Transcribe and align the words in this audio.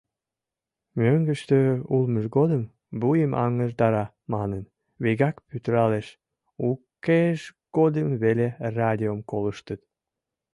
Мӧҥгыштӧ 0.99 1.59
улмыж 1.95 2.25
годым 2.37 2.63
«вуйым 3.01 3.31
аҥыртара» 3.45 4.05
манын, 4.33 4.63
вигак 5.03 5.35
пӱтыралеш, 5.47 6.07
укеж 6.67 7.39
годым 7.77 8.07
веле 8.23 8.47
радиом 8.77 9.19
колыштыт. 9.29 9.81